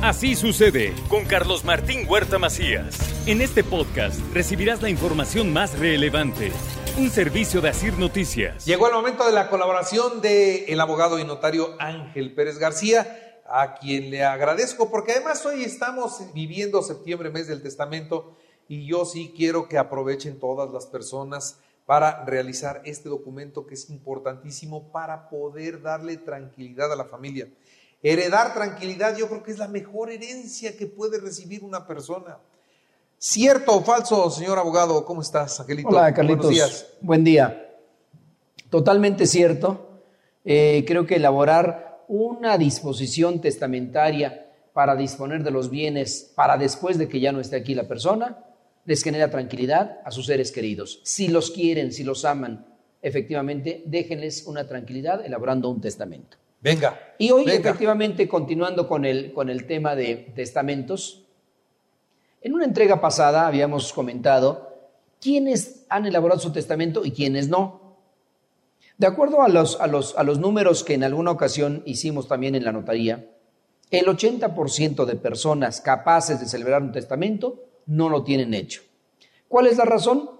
Así 0.00 0.36
sucede 0.36 0.94
con 1.08 1.24
Carlos 1.24 1.64
Martín 1.64 2.06
Huerta 2.08 2.38
Macías. 2.38 2.96
En 3.26 3.40
este 3.40 3.64
podcast 3.64 4.20
recibirás 4.32 4.80
la 4.80 4.90
información 4.90 5.52
más 5.52 5.76
relevante. 5.76 6.52
Un 6.96 7.10
servicio 7.10 7.60
de 7.60 7.70
Asir 7.70 7.98
Noticias. 7.98 8.64
Llegó 8.64 8.86
el 8.86 8.92
momento 8.92 9.26
de 9.26 9.32
la 9.32 9.50
colaboración 9.50 10.20
del 10.20 10.80
abogado 10.80 11.18
y 11.18 11.24
notario 11.24 11.74
Ángel 11.80 12.32
Pérez 12.32 12.58
García, 12.58 13.42
a 13.50 13.74
quien 13.74 14.10
le 14.10 14.22
agradezco 14.22 14.88
porque 14.88 15.12
además 15.12 15.44
hoy 15.44 15.64
estamos 15.64 16.32
viviendo 16.32 16.80
septiembre, 16.82 17.30
mes 17.30 17.48
del 17.48 17.60
testamento, 17.60 18.36
y 18.68 18.86
yo 18.86 19.04
sí 19.04 19.34
quiero 19.36 19.68
que 19.68 19.78
aprovechen 19.78 20.38
todas 20.38 20.70
las 20.70 20.86
personas 20.86 21.58
para 21.86 22.24
realizar 22.24 22.82
este 22.84 23.08
documento 23.08 23.66
que 23.66 23.74
es 23.74 23.90
importantísimo 23.90 24.92
para 24.92 25.28
poder 25.28 25.82
darle 25.82 26.18
tranquilidad 26.18 26.92
a 26.92 26.96
la 26.96 27.06
familia. 27.06 27.48
Heredar 28.02 28.54
tranquilidad 28.54 29.16
yo 29.16 29.28
creo 29.28 29.42
que 29.42 29.50
es 29.50 29.58
la 29.58 29.68
mejor 29.68 30.10
herencia 30.10 30.76
que 30.76 30.86
puede 30.86 31.20
recibir 31.20 31.64
una 31.64 31.86
persona. 31.86 32.38
¿Cierto 33.18 33.76
o 33.76 33.82
falso, 33.82 34.30
señor 34.30 34.58
abogado? 34.58 35.04
¿Cómo 35.04 35.22
estás, 35.22 35.58
Angelito? 35.58 35.88
Hola, 35.88 36.14
Carlitos. 36.14 36.46
Buenos 36.46 36.54
días. 36.54 36.86
Buen 37.00 37.24
día. 37.24 37.76
Totalmente 38.70 39.26
cierto. 39.26 40.02
Eh, 40.44 40.84
creo 40.86 41.06
que 41.06 41.16
elaborar 41.16 42.04
una 42.06 42.56
disposición 42.56 43.40
testamentaria 43.40 44.46
para 44.72 44.94
disponer 44.94 45.42
de 45.42 45.50
los 45.50 45.70
bienes 45.70 46.32
para 46.36 46.56
después 46.56 46.98
de 46.98 47.08
que 47.08 47.18
ya 47.18 47.32
no 47.32 47.40
esté 47.40 47.56
aquí 47.56 47.74
la 47.74 47.88
persona 47.88 48.44
les 48.84 49.02
genera 49.02 49.28
tranquilidad 49.28 50.00
a 50.04 50.10
sus 50.10 50.26
seres 50.26 50.52
queridos. 50.52 51.00
Si 51.02 51.28
los 51.28 51.50
quieren, 51.50 51.92
si 51.92 52.04
los 52.04 52.24
aman, 52.24 52.64
efectivamente, 53.02 53.82
déjenles 53.84 54.46
una 54.46 54.66
tranquilidad 54.66 55.26
elaborando 55.26 55.68
un 55.68 55.80
testamento. 55.80 56.38
Venga. 56.60 57.14
Y 57.18 57.30
hoy, 57.30 57.44
venga. 57.44 57.70
efectivamente, 57.70 58.28
continuando 58.28 58.88
con 58.88 59.04
el, 59.04 59.32
con 59.32 59.48
el 59.48 59.66
tema 59.66 59.94
de 59.94 60.32
testamentos, 60.34 61.24
en 62.40 62.54
una 62.54 62.64
entrega 62.64 63.00
pasada 63.00 63.46
habíamos 63.46 63.92
comentado 63.92 64.68
quiénes 65.20 65.86
han 65.88 66.06
elaborado 66.06 66.40
su 66.40 66.52
testamento 66.52 67.04
y 67.04 67.10
quiénes 67.10 67.48
no. 67.48 67.96
De 68.96 69.06
acuerdo 69.06 69.42
a 69.42 69.48
los, 69.48 69.80
a 69.80 69.86
los, 69.86 70.16
a 70.16 70.24
los 70.24 70.38
números 70.38 70.84
que 70.84 70.94
en 70.94 71.04
alguna 71.04 71.30
ocasión 71.30 71.82
hicimos 71.86 72.26
también 72.26 72.54
en 72.54 72.64
la 72.64 72.72
notaría, 72.72 73.30
el 73.90 74.06
80% 74.06 75.04
de 75.04 75.16
personas 75.16 75.80
capaces 75.80 76.40
de 76.40 76.46
celebrar 76.46 76.82
un 76.82 76.92
testamento 76.92 77.64
no 77.86 78.08
lo 78.08 78.22
tienen 78.22 78.54
hecho. 78.54 78.82
¿Cuál 79.48 79.66
es 79.66 79.78
la 79.78 79.84
razón? 79.84 80.30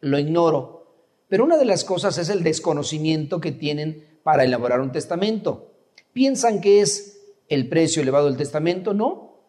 Lo 0.00 0.18
ignoro. 0.18 0.82
Pero 1.28 1.44
una 1.44 1.56
de 1.56 1.64
las 1.64 1.84
cosas 1.84 2.18
es 2.18 2.28
el 2.28 2.42
desconocimiento 2.42 3.40
que 3.40 3.52
tienen 3.52 4.11
para 4.22 4.44
elaborar 4.44 4.80
un 4.80 4.92
testamento. 4.92 5.72
¿Piensan 6.12 6.60
que 6.60 6.80
es 6.80 7.20
el 7.48 7.68
precio 7.68 8.02
elevado 8.02 8.26
del 8.26 8.36
testamento? 8.36 8.94
No. 8.94 9.40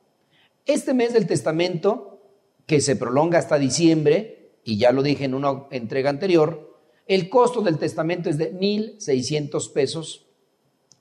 Este 0.66 0.94
mes 0.94 1.14
del 1.14 1.28
testamento, 1.28 2.22
que 2.66 2.80
se 2.80 2.96
prolonga 2.96 3.40
hasta 3.40 3.58
diciembre, 3.58 4.52
y 4.64 4.78
ya 4.78 4.92
lo 4.92 5.04
dije 5.04 5.26
en 5.26 5.34
una 5.34 5.66
entrega 5.72 6.10
anterior, 6.10 6.80
el 7.06 7.30
costo 7.30 7.62
del 7.62 7.78
testamento 7.78 8.30
es 8.30 8.38
de 8.38 8.54
1.600 8.54 9.74
pesos, 9.74 10.26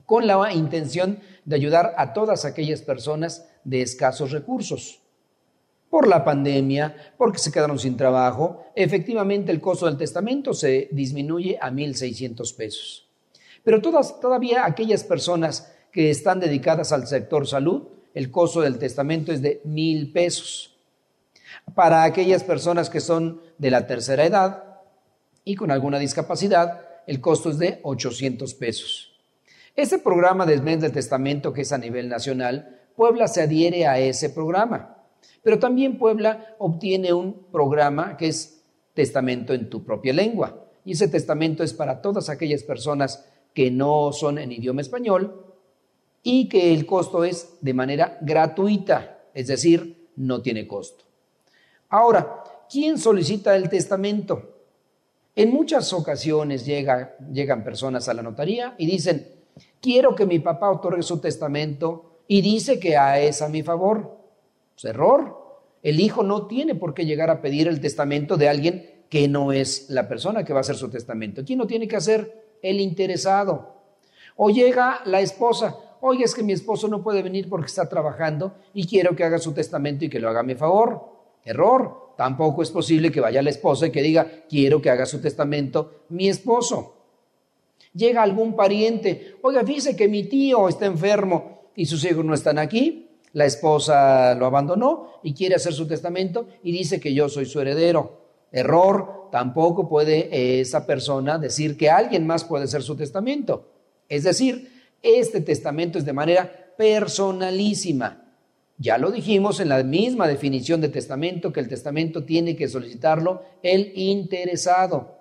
con 0.04 0.26
la 0.26 0.52
intención 0.52 1.20
de 1.44 1.56
ayudar 1.56 1.94
a 1.96 2.12
todas 2.12 2.44
aquellas 2.44 2.82
personas 2.82 3.48
de 3.64 3.82
escasos 3.82 4.32
recursos 4.32 5.00
por 5.92 6.08
la 6.08 6.24
pandemia, 6.24 7.14
porque 7.18 7.38
se 7.38 7.52
quedaron 7.52 7.78
sin 7.78 7.98
trabajo, 7.98 8.64
efectivamente 8.74 9.52
el 9.52 9.60
costo 9.60 9.84
del 9.86 9.98
testamento 9.98 10.54
se 10.54 10.88
disminuye 10.90 11.58
a 11.60 11.70
1.600 11.70 12.56
pesos. 12.56 13.11
Pero 13.64 13.80
todas, 13.80 14.20
todavía 14.20 14.64
aquellas 14.64 15.04
personas 15.04 15.72
que 15.92 16.10
están 16.10 16.40
dedicadas 16.40 16.92
al 16.92 17.06
sector 17.06 17.46
salud, 17.46 17.88
el 18.14 18.30
costo 18.30 18.60
del 18.60 18.78
testamento 18.78 19.32
es 19.32 19.42
de 19.42 19.60
mil 19.64 20.12
pesos. 20.12 20.76
Para 21.74 22.04
aquellas 22.04 22.44
personas 22.44 22.90
que 22.90 23.00
son 23.00 23.40
de 23.58 23.70
la 23.70 23.86
tercera 23.86 24.24
edad 24.24 24.64
y 25.44 25.54
con 25.54 25.70
alguna 25.70 25.98
discapacidad, 25.98 26.80
el 27.06 27.20
costo 27.20 27.50
es 27.50 27.58
de 27.58 27.80
800 27.82 28.54
pesos. 28.54 29.12
Este 29.74 29.98
programa 29.98 30.44
de 30.44 30.60
mes 30.60 30.80
del 30.80 30.92
testamento, 30.92 31.52
que 31.52 31.62
es 31.62 31.72
a 31.72 31.78
nivel 31.78 32.08
nacional, 32.08 32.80
Puebla 32.94 33.26
se 33.26 33.42
adhiere 33.42 33.86
a 33.86 33.98
ese 33.98 34.30
programa. 34.30 34.98
Pero 35.42 35.58
también 35.58 35.98
Puebla 35.98 36.54
obtiene 36.58 37.12
un 37.12 37.46
programa 37.50 38.16
que 38.16 38.28
es 38.28 38.62
testamento 38.94 39.54
en 39.54 39.70
tu 39.70 39.84
propia 39.84 40.12
lengua. 40.12 40.66
Y 40.84 40.92
ese 40.92 41.08
testamento 41.08 41.62
es 41.62 41.72
para 41.72 42.02
todas 42.02 42.28
aquellas 42.28 42.62
personas 42.62 43.24
que 43.54 43.70
no 43.70 44.12
son 44.12 44.38
en 44.38 44.52
idioma 44.52 44.80
español 44.80 45.44
y 46.22 46.48
que 46.48 46.72
el 46.72 46.86
costo 46.86 47.24
es 47.24 47.58
de 47.60 47.74
manera 47.74 48.18
gratuita, 48.20 49.24
es 49.34 49.48
decir, 49.48 50.08
no 50.16 50.40
tiene 50.42 50.66
costo. 50.66 51.04
Ahora, 51.88 52.44
¿quién 52.70 52.98
solicita 52.98 53.56
el 53.56 53.68
testamento? 53.68 54.50
En 55.34 55.50
muchas 55.50 55.92
ocasiones 55.92 56.64
llega, 56.66 57.16
llegan 57.32 57.64
personas 57.64 58.08
a 58.08 58.14
la 58.14 58.22
notaría 58.22 58.74
y 58.78 58.86
dicen, 58.86 59.26
quiero 59.80 60.14
que 60.14 60.26
mi 60.26 60.38
papá 60.38 60.70
otorgue 60.70 61.02
su 61.02 61.18
testamento 61.20 62.20
y 62.28 62.40
dice 62.42 62.78
que 62.78 62.96
es 63.18 63.42
a 63.42 63.48
mi 63.48 63.62
favor. 63.62 64.18
Pues 64.74 64.84
error. 64.84 65.40
El 65.82 66.00
hijo 66.00 66.22
no 66.22 66.46
tiene 66.46 66.74
por 66.74 66.94
qué 66.94 67.04
llegar 67.04 67.28
a 67.30 67.42
pedir 67.42 67.66
el 67.66 67.80
testamento 67.80 68.36
de 68.36 68.48
alguien 68.48 69.04
que 69.08 69.26
no 69.28 69.52
es 69.52 69.90
la 69.90 70.08
persona 70.08 70.44
que 70.44 70.52
va 70.52 70.60
a 70.60 70.62
hacer 70.62 70.76
su 70.76 70.88
testamento. 70.88 71.44
¿Quién 71.44 71.58
lo 71.58 71.66
tiene 71.66 71.88
que 71.88 71.96
hacer? 71.96 72.41
El 72.62 72.80
interesado. 72.80 73.74
O 74.36 74.48
llega 74.48 75.00
la 75.04 75.20
esposa, 75.20 75.76
oye, 76.00 76.24
es 76.24 76.34
que 76.34 76.42
mi 76.42 76.52
esposo 76.52 76.88
no 76.88 77.02
puede 77.02 77.22
venir 77.22 77.48
porque 77.48 77.66
está 77.66 77.88
trabajando 77.88 78.54
y 78.72 78.86
quiero 78.86 79.14
que 79.14 79.24
haga 79.24 79.38
su 79.38 79.52
testamento 79.52 80.04
y 80.04 80.08
que 80.08 80.20
lo 80.20 80.28
haga 80.28 80.40
a 80.40 80.44
mi 80.44 80.54
favor. 80.54 81.12
Error. 81.44 82.14
Tampoco 82.16 82.62
es 82.62 82.70
posible 82.70 83.10
que 83.10 83.20
vaya 83.20 83.42
la 83.42 83.50
esposa 83.50 83.86
y 83.86 83.90
que 83.90 84.02
diga, 84.02 84.26
quiero 84.48 84.80
que 84.80 84.90
haga 84.90 85.06
su 85.06 85.20
testamento 85.20 86.04
mi 86.10 86.28
esposo. 86.28 86.96
Llega 87.94 88.22
algún 88.22 88.54
pariente, 88.54 89.36
oiga, 89.42 89.64
fíjese 89.64 89.96
que 89.96 90.08
mi 90.08 90.24
tío 90.24 90.68
está 90.68 90.86
enfermo 90.86 91.70
y 91.74 91.86
sus 91.86 92.04
hijos 92.04 92.24
no 92.24 92.32
están 92.34 92.58
aquí, 92.58 93.08
la 93.32 93.44
esposa 93.46 94.34
lo 94.34 94.46
abandonó 94.46 95.14
y 95.22 95.34
quiere 95.34 95.56
hacer 95.56 95.72
su 95.72 95.86
testamento 95.86 96.46
y 96.62 96.72
dice 96.72 97.00
que 97.00 97.12
yo 97.12 97.28
soy 97.28 97.46
su 97.46 97.60
heredero. 97.60 98.21
Error, 98.52 99.28
tampoco 99.32 99.88
puede 99.88 100.60
esa 100.60 100.86
persona 100.86 101.38
decir 101.38 101.76
que 101.76 101.90
alguien 101.90 102.26
más 102.26 102.44
puede 102.44 102.64
hacer 102.64 102.82
su 102.82 102.94
testamento. 102.94 103.72
Es 104.08 104.24
decir, 104.24 104.70
este 105.02 105.40
testamento 105.40 105.98
es 105.98 106.04
de 106.04 106.12
manera 106.12 106.74
personalísima. 106.76 108.22
Ya 108.78 108.98
lo 108.98 109.10
dijimos 109.10 109.60
en 109.60 109.68
la 109.68 109.82
misma 109.82 110.28
definición 110.28 110.80
de 110.80 110.88
testamento, 110.88 111.52
que 111.52 111.60
el 111.60 111.68
testamento 111.68 112.24
tiene 112.24 112.56
que 112.56 112.68
solicitarlo 112.68 113.42
el 113.62 113.92
interesado. 113.96 115.18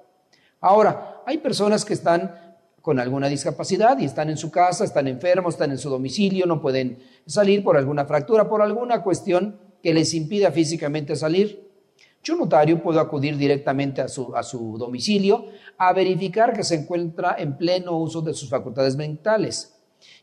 Ahora, 0.60 1.22
hay 1.26 1.38
personas 1.38 1.86
que 1.86 1.94
están 1.94 2.56
con 2.82 3.00
alguna 3.00 3.30
discapacidad 3.30 4.00
y 4.00 4.06
están 4.06 4.30
en 4.30 4.38
su 4.38 4.52
casa, 4.52 4.84
están 4.84 5.08
enfermos, 5.08 5.54
están 5.54 5.72
en 5.72 5.78
su 5.78 5.90
domicilio, 5.90 6.46
no 6.46 6.62
pueden 6.62 6.98
salir 7.28 7.64
por 7.64 7.78
alguna 7.78 8.06
fractura, 8.06 8.50
por 8.50 8.62
alguna 8.62 9.04
cuestión 9.04 9.60
que 9.84 9.94
les 9.94 10.14
impida 10.14 10.52
físicamente 10.52 11.16
salir. 11.16 11.71
Yo 12.24 12.36
notario 12.36 12.82
puedo 12.82 13.00
acudir 13.00 13.36
directamente 13.36 14.02
a 14.02 14.08
su, 14.08 14.36
a 14.36 14.44
su 14.44 14.78
domicilio 14.78 15.46
a 15.78 15.92
verificar 15.94 16.54
que 16.54 16.64
se 16.64 16.76
encuentra 16.76 17.36
en 17.38 17.58
pleno 17.58 17.98
uso 17.98 18.22
de 18.22 18.34
sus 18.34 18.50
facultades 18.50 18.96
mentales 18.96 19.76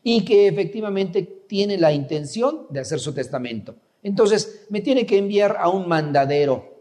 y 0.03 0.23
que 0.23 0.47
efectivamente 0.47 1.23
tiene 1.47 1.77
la 1.77 1.91
intención 1.91 2.67
de 2.69 2.79
hacer 2.79 2.99
su 2.99 3.13
testamento. 3.13 3.75
Entonces, 4.01 4.65
¿me 4.69 4.81
tiene 4.81 5.05
que 5.05 5.17
enviar 5.17 5.57
a 5.59 5.69
un 5.69 5.87
mandadero 5.87 6.77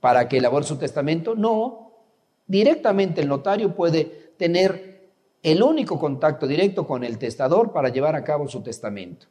para 0.00 0.28
que 0.28 0.38
elabore 0.38 0.64
su 0.64 0.76
testamento? 0.76 1.34
No, 1.34 1.92
directamente 2.46 3.20
el 3.20 3.28
notario 3.28 3.74
puede 3.74 4.04
tener 4.36 5.10
el 5.42 5.62
único 5.62 5.98
contacto 5.98 6.46
directo 6.46 6.86
con 6.86 7.04
el 7.04 7.18
testador 7.18 7.72
para 7.72 7.88
llevar 7.88 8.14
a 8.14 8.24
cabo 8.24 8.48
su 8.48 8.62
testamento. 8.62 9.26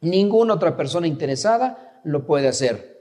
Ninguna 0.00 0.54
otra 0.54 0.76
persona 0.76 1.06
interesada 1.06 2.00
lo 2.04 2.26
puede 2.26 2.48
hacer. 2.48 2.91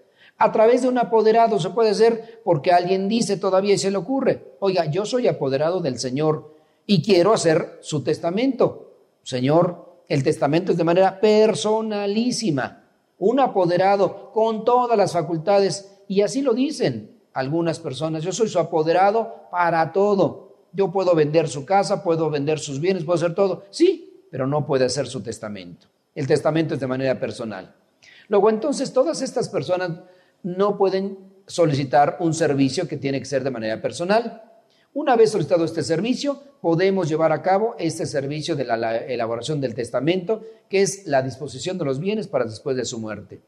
A 0.41 0.51
través 0.51 0.81
de 0.81 0.88
un 0.88 0.97
apoderado 0.97 1.59
se 1.59 1.69
puede 1.69 1.91
hacer 1.91 2.41
porque 2.43 2.71
alguien 2.71 3.07
dice 3.07 3.38
todavía 3.38 3.75
y 3.75 3.77
se 3.77 3.91
le 3.91 3.97
ocurre, 3.97 4.55
oiga, 4.59 4.85
yo 4.85 5.05
soy 5.05 5.27
apoderado 5.27 5.81
del 5.81 5.99
Señor 5.99 6.55
y 6.88 7.03
quiero 7.03 7.31
hacer 7.31 7.77
su 7.81 8.03
testamento. 8.03 8.91
Señor, 9.21 10.01
el 10.07 10.23
testamento 10.23 10.71
es 10.71 10.79
de 10.79 10.83
manera 10.83 11.19
personalísima. 11.19 12.85
Un 13.19 13.39
apoderado 13.39 14.31
con 14.31 14.65
todas 14.65 14.97
las 14.97 15.13
facultades 15.13 15.99
y 16.07 16.21
así 16.21 16.41
lo 16.41 16.55
dicen 16.55 17.19
algunas 17.33 17.79
personas. 17.79 18.23
Yo 18.23 18.31
soy 18.31 18.49
su 18.49 18.57
apoderado 18.57 19.47
para 19.51 19.94
todo. 19.94 20.55
Yo 20.73 20.91
puedo 20.91 21.13
vender 21.13 21.49
su 21.49 21.65
casa, 21.65 22.03
puedo 22.03 22.31
vender 22.31 22.57
sus 22.57 22.79
bienes, 22.79 23.03
puedo 23.03 23.17
hacer 23.17 23.35
todo. 23.35 23.65
Sí, 23.69 24.25
pero 24.31 24.47
no 24.47 24.65
puede 24.65 24.85
hacer 24.85 25.05
su 25.05 25.21
testamento. 25.21 25.85
El 26.15 26.25
testamento 26.25 26.73
es 26.73 26.79
de 26.79 26.87
manera 26.87 27.19
personal. 27.19 27.75
Luego, 28.27 28.49
entonces, 28.49 28.91
todas 28.91 29.21
estas 29.21 29.49
personas 29.49 29.91
no 30.43 30.77
pueden 30.77 31.17
solicitar 31.47 32.17
un 32.19 32.33
servicio 32.33 32.88
que 32.88 32.97
tiene 32.97 33.19
que 33.19 33.25
ser 33.25 33.43
de 33.43 33.51
manera 33.51 33.81
personal. 33.81 34.43
Una 34.93 35.15
vez 35.15 35.31
solicitado 35.31 35.63
este 35.63 35.83
servicio, 35.83 36.41
podemos 36.61 37.07
llevar 37.07 37.31
a 37.31 37.41
cabo 37.41 37.75
este 37.79 38.05
servicio 38.05 38.55
de 38.55 38.65
la, 38.65 38.77
la 38.77 38.97
elaboración 38.97 39.61
del 39.61 39.73
testamento, 39.73 40.41
que 40.69 40.81
es 40.81 41.07
la 41.07 41.21
disposición 41.21 41.77
de 41.77 41.85
los 41.85 41.99
bienes 41.99 42.27
para 42.27 42.45
después 42.45 42.75
de 42.75 42.85
su 42.85 42.99
muerte. 42.99 43.41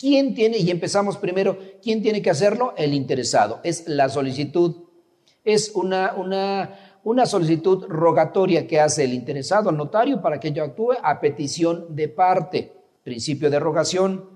¿Quién 0.00 0.34
tiene, 0.34 0.56
y 0.56 0.70
empezamos 0.70 1.18
primero, 1.18 1.58
quién 1.82 2.00
tiene 2.02 2.22
que 2.22 2.30
hacerlo? 2.30 2.72
El 2.78 2.94
interesado. 2.94 3.60
Es 3.62 3.86
la 3.86 4.08
solicitud. 4.08 4.84
Es 5.44 5.72
una, 5.74 6.14
una, 6.14 6.98
una 7.04 7.26
solicitud 7.26 7.84
rogatoria 7.86 8.66
que 8.66 8.80
hace 8.80 9.04
el 9.04 9.12
interesado 9.12 9.68
al 9.68 9.76
notario 9.76 10.22
para 10.22 10.40
que 10.40 10.48
ello 10.48 10.64
actúe 10.64 10.94
a 11.02 11.20
petición 11.20 11.94
de 11.94 12.08
parte. 12.08 12.72
Principio 13.04 13.50
de 13.50 13.60
rogación. 13.60 14.29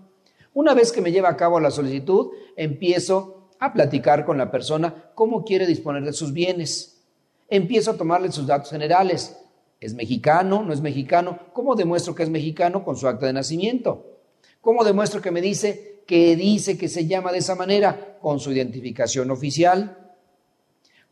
Una 0.55 0.73
vez 0.73 0.93
que 0.93 1.01
me 1.01 1.11
lleva 1.11 1.29
a 1.29 1.37
cabo 1.37 1.59
la 1.59 1.73
solicitud, 1.73 2.31
empiezo 2.57 3.51
a 3.59 3.73
platicar 3.73 4.25
con 4.25 4.39
la 4.39 4.51
persona 4.51 5.11
cómo 5.15 5.45
quiere 5.45 5.67
disponer 5.67 6.05
de 6.05 6.13
sus 6.13 6.33
bienes. 6.33 7.03
Empiezo 7.49 7.91
a 7.91 7.97
tomarle 7.97 8.31
sus 8.31 8.47
datos 8.47 8.71
generales. 8.71 9.37
¿Es 9.81 9.95
mexicano? 9.95 10.63
¿No 10.63 10.73
es 10.73 10.81
mexicano? 10.81 11.39
¿Cómo 11.53 11.75
demuestro 11.75 12.15
que 12.15 12.23
es 12.23 12.31
mexicano? 12.31 12.85
Con 12.85 12.97
su 12.97 13.09
acta 13.09 13.27
de 13.27 13.33
nacimiento. 13.33 14.21
¿Cómo 14.61 14.85
demuestro 14.85 15.21
que 15.21 15.33
me 15.33 15.41
dice 15.41 16.03
que 16.07 16.37
dice 16.37 16.79
que 16.79 16.89
se 16.89 17.07
llama 17.07 17.33
de 17.33 17.39
esa 17.39 17.57
manera? 17.57 18.19
Con 18.21 18.39
su 18.39 18.53
identificación 18.53 19.31
oficial. 19.31 20.15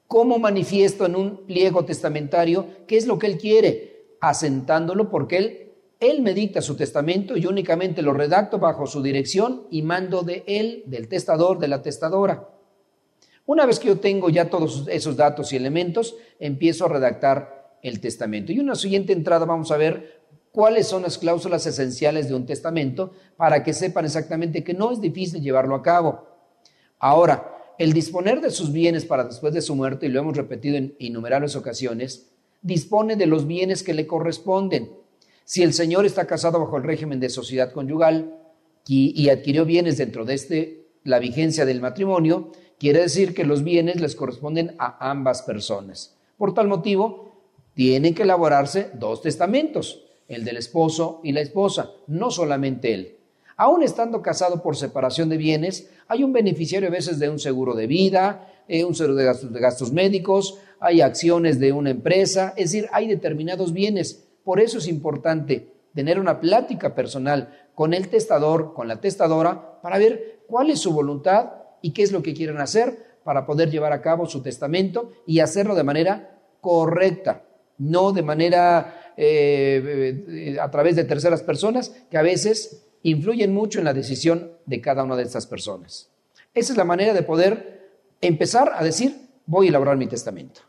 ¿Cómo 0.07 0.39
manifiesto 0.39 1.05
en 1.07 1.17
un 1.17 1.47
pliego 1.47 1.85
testamentario 1.85 2.67
qué 2.87 2.97
es 2.97 3.07
lo 3.07 3.19
que 3.19 3.27
él 3.27 3.39
quiere? 3.39 4.07
Asentándolo 4.21 5.11
porque 5.11 5.37
él, 5.37 5.72
él 6.03 6.21
me 6.21 6.35
dicta 6.35 6.61
su 6.61 6.77
testamento 6.77 7.37
y 7.37 7.47
únicamente 7.47 8.03
lo 8.03 8.13
redacto 8.13 8.59
bajo 8.59 8.87
su 8.87 9.03
dirección 9.03 9.67
y 9.71 9.83
mando 9.83 10.23
de 10.23 10.43
él, 10.47 10.83
del 10.87 11.09
testador, 11.09 11.59
de 11.59 11.69
la 11.69 11.81
testadora. 11.81 12.49
Una 13.47 13.67
vez 13.67 13.79
que 13.79 13.89
yo 13.89 13.99
tengo 13.99 14.29
ya 14.29 14.51
todos 14.51 14.87
esos 14.89 15.17
datos 15.17 15.53
y 15.53 15.57
elementos, 15.57 16.17
empiezo 16.39 16.87
a 16.87 16.89
redactar 16.89 17.79
el 17.83 18.01
testamento. 18.01 18.53
Y 18.53 18.57
en 18.57 18.65
una 18.65 18.75
siguiente 18.75 19.13
entrada 19.13 19.45
vamos 19.45 19.71
a 19.71 19.77
ver 19.77 20.23
cuáles 20.53 20.87
son 20.87 21.03
las 21.03 21.19
cláusulas 21.19 21.67
esenciales 21.67 22.29
de 22.29 22.35
un 22.35 22.47
testamento 22.47 23.13
para 23.37 23.63
que 23.63 23.73
sepan 23.73 24.05
exactamente 24.05 24.63
que 24.63 24.75
no 24.75 24.93
es 24.93 25.01
difícil 25.01 25.41
llevarlo 25.41 25.75
a 25.75 25.83
cabo. 25.83 26.27
Ahora, 26.99 27.75
el 27.79 27.93
disponer 27.93 28.41
de 28.41 28.51
sus 28.51 28.73
bienes 28.73 29.05
para 29.05 29.25
después 29.25 29.55
de 29.55 29.63
su 29.63 29.75
muerte, 29.75 30.07
y 30.07 30.09
lo 30.09 30.21
hemos 30.21 30.37
repetido 30.37 30.77
en 30.77 30.95
innumerables 30.99 31.57
ocasiones, 31.57 32.31
dispone 32.61 33.17
de 33.17 33.27
los 33.27 33.47
bienes 33.47 33.83
que 33.83 33.95
le 33.95 34.07
corresponden. 34.07 35.02
Si 35.45 35.63
el 35.63 35.73
señor 35.73 36.07
está 36.07 36.27
casado 36.27 36.61
bajo 36.61 36.77
el 36.77 36.85
régimen 36.85 37.21
de 37.21 37.29
sociedad 37.29 37.73
conyugal 37.73 38.39
y, 38.87 39.29
adquirió 39.29 39.65
bienes 39.65 39.99
dentro 39.99 40.25
de 40.25 40.35
este, 40.35 40.87
la 41.05 41.19
vigencia 41.19 41.65
del 41.65 41.81
matrimonio, 41.81 42.53
quiere 42.79 43.01
decir 43.01 43.35
que 43.35 43.45
los 43.45 43.63
bienes 43.63 44.01
les 44.01 44.17
corresponden 44.17 44.75
a 44.79 45.11
ambas 45.11 45.43
personas. 45.43 46.17
Por 46.37 46.55
tal 46.55 46.69
motivo, 46.69 47.33
tienen 47.75 48.15
que 48.15 48.23
elaborarse 48.23 48.91
dos 48.95 49.23
testamentos 49.23 50.03
el 50.29 50.45
del 50.45 50.57
esposo 50.57 51.21
y 51.23 51.33
la 51.33 51.41
esposa, 51.41 51.91
no 52.07 52.31
solamente 52.31 52.95
él. 52.95 53.17
Aún 53.57 53.83
estando 53.83 54.23
casado 54.23 54.63
por 54.63 54.77
separación 54.77 55.29
de 55.29 55.37
bienes, 55.37 55.91
hay 56.09 56.25
un 56.25 56.33
beneficiario 56.33 56.89
a 56.89 56.93
veces 56.93 57.19
de 57.19 57.29
un 57.29 57.39
seguro 57.39 57.75
de 57.75 57.87
vida, 57.87 58.49
eh, 58.67 58.85
un 58.85 58.95
seguro 58.95 59.15
de 59.15 59.25
gastos, 59.25 59.53
de 59.53 59.61
gastos 59.61 59.93
médicos, 59.93 60.59
hay 60.81 61.01
acciones 61.01 61.61
de 61.61 61.73
una 61.73 61.91
empresa, 61.91 62.55
es 62.57 62.73
decir, 62.73 62.89
hay 62.93 63.07
determinados 63.09 63.73
bienes. 63.73 64.25
Por 64.45 64.61
eso 64.61 64.79
es 64.79 64.89
importante 64.89 65.73
tener 65.95 66.19
una 66.19 66.41
plática 66.41 66.95
personal 66.95 67.69
con 67.75 67.95
el 67.95 68.09
testador, 68.09 68.75
con 68.75 68.89
la 68.89 69.01
testadora, 69.01 69.81
para 69.83 69.99
ver 69.99 70.43
cuál 70.47 70.71
es 70.71 70.81
su 70.81 70.93
voluntad 70.93 71.53
y 71.81 71.93
qué 71.93 72.03
es 72.03 72.13
lo 72.13 72.23
que 72.23 72.35
quieren 72.35 72.59
hacer 72.59 73.13
para 73.25 73.47
poder 73.47 73.71
llevar 73.71 73.93
a 73.93 74.03
cabo 74.03 74.27
su 74.27 74.43
testamento 74.43 75.13
y 75.27 75.41
hacerlo 75.41 75.75
de 75.75 75.85
manera 75.85 76.39
correcta, 76.61 77.45
no 77.79 78.13
de 78.13 78.23
manera 78.23 79.13
eh, 79.17 80.25
eh, 80.29 80.61
a 80.61 80.71
través 80.71 80.97
de 80.97 81.05
terceras 81.05 81.43
personas 81.43 81.91
que 82.11 82.19
a 82.19 82.23
veces 82.23 82.87
influyen 83.03 83.53
mucho 83.53 83.79
en 83.79 83.85
la 83.85 83.95
decisión 83.95 84.53
de 84.67 84.81
cada 84.81 85.03
una 85.03 85.17
de 85.17 85.25
estas 85.25 85.47
personas. 85.47 86.11
Esa 86.55 86.73
es 86.73 86.77
la 86.77 86.85
manera 86.85 87.13
de 87.13 87.23
poder 87.23 87.91
empezar 88.21 88.73
a 88.75 88.85
decir, 88.85 89.29
voy 89.47 89.67
a 89.67 89.69
elaborar 89.71 89.97
mi 89.97 90.07
testamento. 90.07 90.61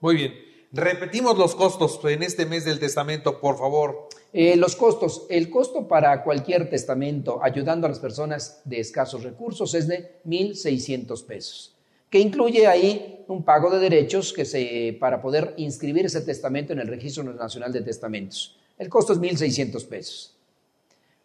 Muy 0.00 0.16
bien. 0.16 0.47
Repetimos 0.72 1.38
los 1.38 1.54
costos 1.54 1.98
en 2.04 2.22
este 2.22 2.44
mes 2.44 2.64
del 2.64 2.78
testamento, 2.78 3.40
por 3.40 3.56
favor. 3.56 4.08
Eh, 4.32 4.56
los 4.56 4.76
costos. 4.76 5.26
El 5.30 5.48
costo 5.48 5.88
para 5.88 6.22
cualquier 6.22 6.68
testamento 6.68 7.40
ayudando 7.42 7.86
a 7.86 7.90
las 7.90 7.98
personas 7.98 8.60
de 8.64 8.80
escasos 8.80 9.22
recursos 9.22 9.74
es 9.74 9.88
de 9.88 10.20
1.600 10.26 11.24
pesos 11.24 11.74
que 12.10 12.18
incluye 12.18 12.66
ahí 12.66 13.24
un 13.28 13.44
pago 13.44 13.70
de 13.70 13.78
derechos 13.78 14.32
que 14.32 14.44
se, 14.44 14.96
para 14.98 15.20
poder 15.20 15.54
inscribir 15.58 16.06
ese 16.06 16.22
testamento 16.22 16.72
en 16.72 16.78
el 16.78 16.88
Registro 16.88 17.22
Nacional 17.24 17.72
de 17.72 17.82
Testamentos. 17.82 18.58
El 18.78 18.88
costo 18.88 19.12
es 19.12 19.20
1.600 19.20 19.86
pesos. 19.86 20.34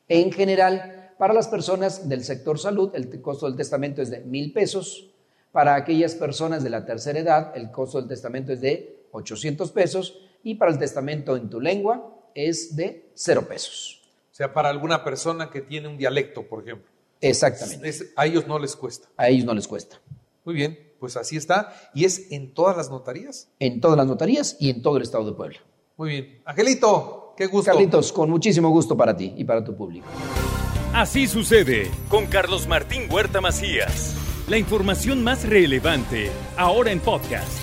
En 0.10 0.32
general, 0.32 1.14
para 1.18 1.34
las 1.34 1.48
personas 1.48 2.10
del 2.10 2.24
sector 2.24 2.60
salud, 2.60 2.92
el 2.96 3.22
costo 3.22 3.46
del 3.46 3.56
testamento 3.56 4.02
es 4.02 4.10
de 4.10 4.26
1.000 4.26 4.54
pesos. 4.54 5.10
Para 5.54 5.76
aquellas 5.76 6.16
personas 6.16 6.64
de 6.64 6.70
la 6.70 6.86
tercera 6.86 7.20
edad, 7.20 7.54
el 7.56 7.72
costo 7.72 8.00
del 8.00 8.10
testamento 8.10 8.52
es 8.52 8.60
de 8.60 9.03
800 9.14 9.72
pesos. 9.72 10.20
Y 10.44 10.56
para 10.56 10.72
el 10.72 10.78
testamento 10.78 11.38
en 11.38 11.50
tu 11.50 11.62
lengua 11.62 12.30
es 12.36 12.76
de 12.76 13.10
0 13.16 13.48
pesos. 13.48 14.02
O 14.32 14.36
sea, 14.36 14.54
para 14.54 14.70
alguna 14.70 15.04
persona 15.04 15.50
que 15.50 15.62
tiene 15.62 15.88
un 15.88 15.98
dialecto, 15.98 16.44
por 16.44 16.64
ejemplo. 16.64 16.92
Exactamente. 17.22 18.12
a 18.16 18.26
ellos 18.26 18.48
no 18.48 18.60
les 18.60 18.76
cuesta. 18.76 19.08
A 19.16 19.30
ellos 19.30 19.46
no 19.46 19.54
les 19.54 19.68
cuesta. 19.68 20.02
Muy 20.44 20.56
bien, 20.56 20.78
pues 21.00 21.16
así 21.16 21.38
está. 21.38 21.74
¿Y 21.94 22.04
es 22.06 22.32
en 22.32 22.54
todas 22.54 22.76
las 22.76 22.90
notarías? 22.90 23.50
En 23.60 23.80
todas 23.80 23.98
las 23.98 24.08
notarías 24.08 24.58
y 24.60 24.70
en 24.70 24.82
todo 24.82 24.98
el 24.98 25.04
estado 25.04 25.26
de 25.26 25.34
Puebla. 25.34 25.60
Muy 25.96 26.10
bien. 26.10 26.42
Angelito, 26.46 27.34
qué 27.38 27.46
gusto. 27.46 27.72
Carlitos, 27.72 28.12
con 28.12 28.30
muchísimo 28.30 28.70
gusto 28.70 28.98
para 28.98 29.16
ti 29.16 29.34
y 29.38 29.44
para 29.46 29.64
tu 29.64 29.76
público. 29.76 30.08
Así 30.94 31.28
sucede 31.28 31.90
con 32.10 32.28
Carlos 32.28 32.68
Martín 32.68 33.08
Huerta 33.12 33.42
Macías. 33.42 34.16
La 34.48 34.58
información 34.58 35.24
más 35.24 35.48
relevante, 35.48 36.30
ahora 36.58 36.92
en 36.92 37.00
podcast. 37.00 37.63